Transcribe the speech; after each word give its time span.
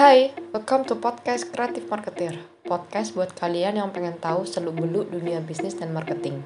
Hai, 0.00 0.32
welcome 0.56 0.88
to 0.88 0.96
podcast 0.96 1.52
Kreatif 1.52 1.84
Marketer. 1.92 2.32
Podcast 2.64 3.12
buat 3.12 3.36
kalian 3.36 3.76
yang 3.76 3.92
pengen 3.92 4.16
tahu 4.16 4.48
seluk-beluk 4.48 5.12
dunia 5.12 5.44
bisnis 5.44 5.76
dan 5.76 5.92
marketing. 5.92 6.40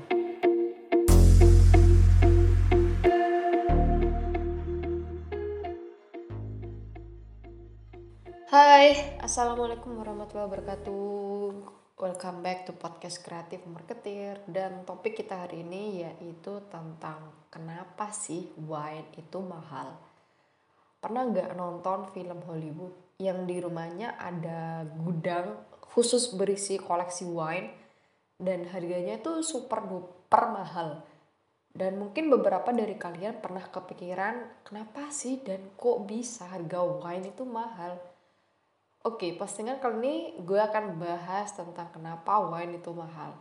Hai, 8.50 9.22
Assalamualaikum 9.22 10.02
warahmatullahi 10.02 10.50
wabarakatuh. 10.50 11.46
Welcome 11.94 12.42
back 12.42 12.66
to 12.66 12.74
podcast 12.74 13.22
Kreatif 13.22 13.62
Marketer 13.70 14.42
dan 14.50 14.82
topik 14.82 15.14
kita 15.14 15.46
hari 15.46 15.62
ini 15.62 16.02
yaitu 16.02 16.58
tentang 16.74 17.30
kenapa 17.54 18.10
sih 18.10 18.50
wine 18.58 19.14
itu 19.14 19.38
mahal. 19.38 20.13
Pernah 21.04 21.28
nggak 21.28 21.52
nonton 21.52 22.08
film 22.16 22.40
Hollywood 22.48 23.20
yang 23.20 23.44
di 23.44 23.60
rumahnya 23.60 24.16
ada 24.16 24.88
gudang 24.88 25.52
khusus 25.92 26.32
berisi 26.32 26.80
koleksi 26.80 27.28
wine 27.28 27.68
dan 28.40 28.64
harganya 28.72 29.20
itu 29.20 29.44
super 29.44 29.84
duper 29.84 30.48
mahal. 30.48 31.04
Dan 31.68 32.00
mungkin 32.00 32.32
beberapa 32.32 32.72
dari 32.72 32.96
kalian 32.96 33.44
pernah 33.44 33.68
kepikiran 33.68 34.64
kenapa 34.64 35.12
sih 35.12 35.44
dan 35.44 35.76
kok 35.76 36.08
bisa 36.08 36.48
harga 36.48 36.80
wine 36.80 37.36
itu 37.36 37.44
mahal. 37.44 38.00
Oke, 39.04 39.36
postingan 39.36 39.84
kali 39.84 40.00
ini 40.00 40.14
gue 40.40 40.56
akan 40.56 40.96
bahas 40.96 41.52
tentang 41.52 41.92
kenapa 41.92 42.40
wine 42.48 42.80
itu 42.80 42.88
mahal. 42.96 43.36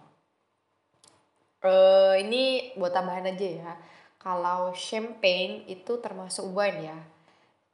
Uh, 1.63 2.19
ini 2.19 2.75
buat 2.75 2.91
tambahan 2.91 3.31
aja 3.31 3.47
ya. 3.47 3.71
Kalau 4.19 4.75
champagne 4.75 5.63
itu 5.71 5.95
termasuk 6.03 6.51
wine 6.51 6.91
ya. 6.91 7.12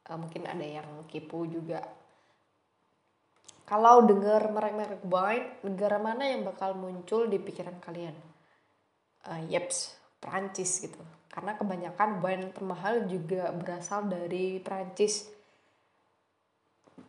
Uh, 0.08 0.16
mungkin 0.16 0.48
ada 0.48 0.64
yang 0.64 0.88
kepo 1.08 1.44
juga 1.44 1.84
kalau 3.70 4.02
dengar 4.02 4.50
merek-merek 4.50 5.06
wine, 5.06 5.46
negara 5.62 6.02
mana 6.02 6.26
yang 6.26 6.42
bakal 6.42 6.74
muncul 6.74 7.30
di 7.30 7.38
pikiran 7.38 7.78
kalian? 7.78 8.18
Uh, 9.22 9.46
yeps, 9.46 9.94
Prancis 10.18 10.82
gitu. 10.82 10.98
Karena 11.30 11.54
kebanyakan 11.54 12.18
wine 12.18 12.50
termahal 12.50 13.06
juga 13.06 13.54
berasal 13.54 14.10
dari 14.10 14.58
Prancis. 14.58 15.30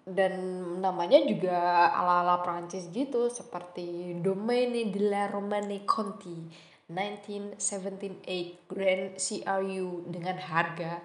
Dan 0.06 0.38
namanya 0.86 1.26
juga 1.26 1.90
ala-ala 1.98 2.46
Prancis 2.46 2.94
gitu, 2.94 3.34
seperti 3.34 4.22
Domaine 4.22 4.94
de 4.94 5.02
la 5.02 5.34
Romanée 5.34 5.82
Conti 5.82 6.46
1978 6.94 8.70
Grand 8.70 9.18
CRU 9.18 10.06
dengan 10.06 10.38
harga 10.38 11.02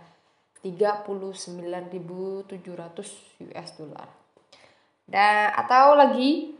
39.700 0.74 2.50
US 3.46 3.68
dollar. 3.78 4.08
Dan 5.06 5.54
atau 5.54 5.94
lagi 5.94 6.58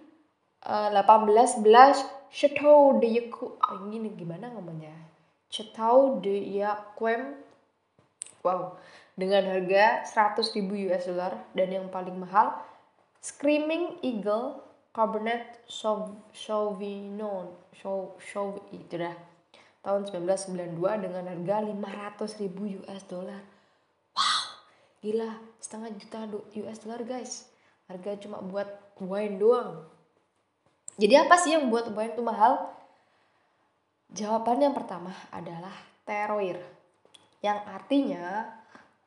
uh, 0.63 0.95
18 0.95 1.67
11 1.67 2.31
Chateau 2.31 2.99
de 3.03 3.07
Yaku 3.19 3.59
oh, 3.59 3.91
ini 3.91 4.15
gimana 4.15 4.47
ngomongnya? 4.55 4.95
Chateau 5.51 6.23
de 6.23 6.37
Yaquem 6.63 7.35
wow 8.47 8.79
dengan 9.19 9.43
harga 9.51 10.05
100.000 10.07 10.63
US 10.91 11.09
dollar 11.11 11.33
dan 11.57 11.73
yang 11.73 11.87
paling 11.91 12.15
mahal 12.15 12.55
Screaming 13.19 13.99
Eagle 14.07 14.63
Cabernet 14.95 15.59
Sauvignon 16.31 17.51
Show 17.75 18.15
Show 18.23 18.61
itu 18.71 19.01
dah 19.01 19.17
tahun 19.87 20.11
1992 20.11 21.05
dengan 21.07 21.25
harga 21.31 21.57
500.000 21.63 22.83
US 22.83 23.03
dollar. 23.07 23.56
Gila, 25.07 25.39
setengah 25.63 25.95
juta 26.03 26.27
US 26.67 26.83
dollar 26.83 27.07
guys. 27.07 27.47
Harga 27.87 28.19
cuma 28.19 28.43
buat 28.43 28.67
wine 28.99 29.39
doang. 29.39 29.87
Jadi 30.99 31.15
apa 31.15 31.39
sih 31.39 31.55
yang 31.55 31.71
buat 31.71 31.95
wine 31.95 32.11
itu 32.11 32.27
mahal? 32.27 32.75
Jawaban 34.11 34.67
yang 34.67 34.75
pertama 34.75 35.15
adalah 35.31 35.71
teroir. 36.03 36.59
Yang 37.39 37.59
artinya 37.71 38.51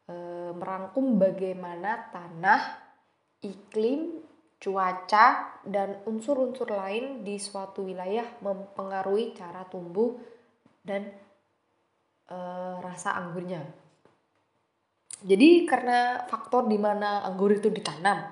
e, 0.07 0.15
merangkum 0.55 1.19
bagaimana 1.19 2.07
tanah 2.15 2.79
iklim 3.43 4.23
cuaca 4.55 5.59
dan 5.67 5.99
unsur-unsur 6.07 6.71
lain 6.71 7.27
di 7.27 7.35
suatu 7.35 7.83
wilayah 7.83 8.39
mempengaruhi 8.39 9.35
cara 9.35 9.67
tumbuh 9.67 10.15
dan 10.79 11.11
e, 12.23 12.37
rasa 12.79 13.19
anggurnya. 13.19 13.88
Jadi 15.19 15.67
karena 15.67 16.23
faktor 16.31 16.71
di 16.71 16.79
mana 16.79 17.27
anggur 17.27 17.51
itu 17.51 17.67
ditanam, 17.67 18.23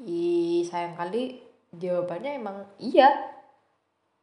I, 0.00 0.64
sayang 0.64 0.96
kali 0.96 1.42
jawabannya 1.74 2.30
emang 2.38 2.56
iya. 2.80 3.10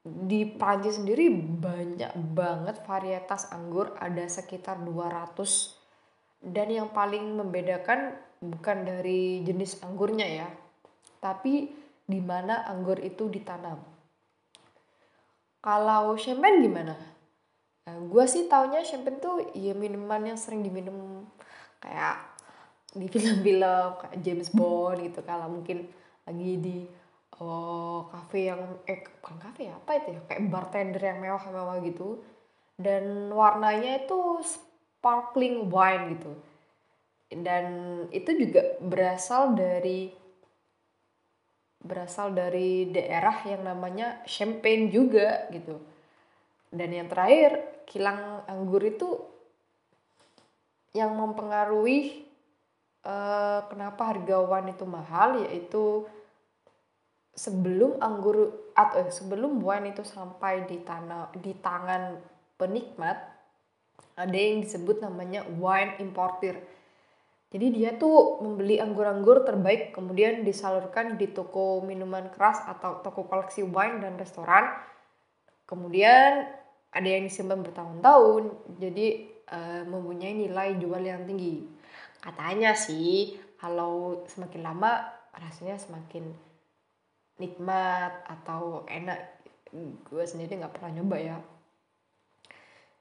Di 0.05 0.45
Prancis 0.45 1.01
sendiri 1.01 1.33
banyak 1.33 2.13
banget 2.37 2.77
varietas 2.85 3.49
anggur, 3.49 3.97
ada 3.97 4.21
sekitar 4.29 4.77
200. 4.85 6.45
Dan 6.45 6.69
yang 6.69 6.93
paling 6.93 7.33
membedakan 7.33 8.13
bukan 8.37 8.85
dari 8.85 9.41
jenis 9.41 9.81
anggurnya 9.81 10.29
ya, 10.29 10.49
tapi 11.17 11.73
di 12.05 12.21
mana 12.21 12.69
anggur 12.69 13.01
itu 13.01 13.25
ditanam. 13.33 13.81
Kalau 15.65 16.13
champagne 16.21 16.61
gimana? 16.61 16.93
Nah, 17.85 18.01
gue 18.01 18.25
sih 18.25 18.49
taunya 18.49 18.81
champagne 18.81 19.21
tuh 19.21 19.45
ya 19.53 19.77
minuman 19.77 20.33
yang 20.33 20.39
sering 20.41 20.65
diminum 20.65 21.21
kayak 21.77 22.17
di 22.97 23.05
film-film 23.13 24.01
kayak 24.01 24.17
James 24.25 24.49
Bond 24.49 25.05
gitu 25.05 25.21
kalau 25.21 25.45
mungkin 25.53 25.85
lagi 26.25 26.51
di 26.57 26.77
oh, 27.37 28.09
cafe 28.09 28.49
yang 28.49 28.81
eh 28.89 29.05
bukan 29.21 29.37
cafe 29.37 29.69
ya 29.69 29.77
apa 29.77 29.91
itu 30.01 30.17
ya? 30.17 30.21
Kayak 30.25 30.43
bartender 30.49 31.01
yang 31.05 31.19
mewah-mewah 31.21 31.77
gitu. 31.85 32.25
Dan 32.75 33.29
warnanya 33.29 34.01
itu 34.01 34.41
sparkling 34.41 35.69
wine 35.69 36.17
gitu. 36.17 36.31
Dan 37.29 37.65
itu 38.09 38.33
juga 38.33 38.81
berasal 38.81 39.53
dari 39.53 40.09
berasal 41.85 42.33
dari 42.33 42.89
daerah 42.89 43.45
yang 43.45 43.61
namanya 43.61 44.25
Champagne 44.25 44.89
juga 44.89 45.45
gitu 45.53 45.77
dan 46.71 46.89
yang 46.89 47.07
terakhir 47.11 47.83
kilang 47.85 48.45
anggur 48.49 48.81
itu 48.81 49.21
yang 50.95 51.11
mempengaruhi 51.13 52.23
uh, 53.05 53.67
kenapa 53.67 54.15
harga 54.15 54.37
wine 54.41 54.71
itu 54.71 54.85
mahal 54.87 55.29
yaitu 55.45 56.07
sebelum 57.35 57.99
anggur 57.99 58.71
atau 58.73 59.03
eh, 59.03 59.11
sebelum 59.11 59.59
wine 59.59 59.91
itu 59.91 60.07
sampai 60.07 60.63
di 60.65 60.79
tanah 60.79 61.35
di 61.35 61.51
tangan 61.59 62.15
penikmat 62.55 63.35
ada 64.15 64.31
yang 64.39 64.63
disebut 64.63 65.03
namanya 65.03 65.43
wine 65.59 65.99
importer. 65.99 66.55
Jadi 67.51 67.71
dia 67.71 67.95
tuh 67.95 68.39
membeli 68.43 68.79
anggur-anggur 68.79 69.43
terbaik 69.43 69.91
kemudian 69.95 70.43
disalurkan 70.47 71.19
di 71.19 71.27
toko 71.31 71.83
minuman 71.83 72.31
keras 72.31 72.63
atau 72.67 72.99
toko 73.03 73.27
koleksi 73.27 73.63
wine 73.63 73.99
dan 73.99 74.15
restoran. 74.15 74.71
Kemudian 75.65 76.45
ada 76.95 77.07
yang 77.09 77.27
disimpan 77.27 77.59
bertahun-tahun 77.65 78.43
jadi 78.79 79.07
uh, 79.49 79.83
mempunyai 79.89 80.33
nilai 80.37 80.77
jual 80.77 81.01
yang 81.01 81.25
tinggi. 81.25 81.65
Katanya 82.21 82.77
sih 82.77 83.37
kalau 83.57 84.25
semakin 84.29 84.61
lama 84.61 85.09
rasanya 85.35 85.75
semakin 85.81 86.31
nikmat 87.41 88.23
atau 88.29 88.85
enak. 88.87 89.41
Gue 90.07 90.23
sendiri 90.23 90.55
nggak 90.61 90.79
pernah 90.79 91.01
nyoba 91.01 91.17
ya. 91.19 91.37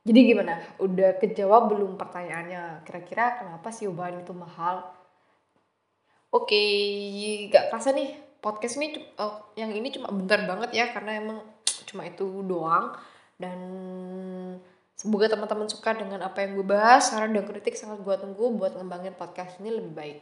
Jadi 0.05 0.21
gimana? 0.21 0.61
Udah 0.83 1.17
kejawab 1.17 1.73
belum 1.73 1.97
pertanyaannya? 1.97 2.85
Kira-kira 2.85 3.41
kenapa 3.41 3.73
sih 3.73 3.89
ubahan 3.89 4.21
itu 4.21 4.37
mahal? 4.37 4.85
Oke 6.35 6.61
gak 7.49 7.71
kerasa 7.71 7.95
nih 7.95 8.11
podcast 8.45 8.77
ini 8.77 9.01
oh, 9.23 9.55
yang 9.57 9.73
ini 9.73 9.89
cuma 9.89 10.13
bentar 10.13 10.45
banget 10.45 10.77
ya 10.77 10.93
karena 10.93 11.17
emang 11.17 11.39
cuma 11.95 12.03
itu 12.11 12.27
doang 12.43 12.91
dan 13.39 13.59
Semoga 14.95 15.27
teman-teman 15.27 15.67
suka 15.67 15.91
dengan 15.91 16.23
apa 16.23 16.47
yang 16.47 16.55
gue 16.55 16.67
bahas. 16.67 17.11
Saran 17.11 17.35
dan 17.35 17.43
kritik 17.43 17.75
sangat 17.75 17.99
gue 18.07 18.15
tunggu 18.15 18.55
buat 18.55 18.79
ngembangin 18.79 19.19
podcast 19.19 19.59
ini 19.59 19.75
lebih 19.75 19.91
baik. 19.91 20.19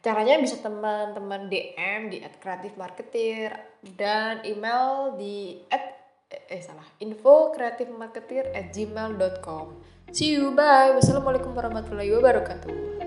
Caranya 0.00 0.40
bisa 0.40 0.60
teman-teman 0.60 1.48
DM 1.52 2.12
di 2.12 2.20
at 2.24 2.36
kreatif 2.40 2.76
marketer 2.80 3.56
dan 3.96 4.44
email 4.44 5.16
di 5.16 5.64
at 5.68 5.96
eh 6.28 6.60
salah 6.60 6.84
info 7.00 7.52
kreatif 7.52 7.88
marketer 7.92 8.52
at 8.52 8.72
gmail.com. 8.72 9.66
See 10.12 10.36
you, 10.36 10.52
bye. 10.52 10.92
Wassalamualaikum 10.96 11.52
warahmatullahi 11.52 12.12
wabarakatuh. 12.12 13.03